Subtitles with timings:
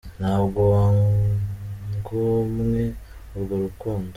[0.19, 2.83] Ntabwo wangomwe
[3.35, 4.09] urwo rukundo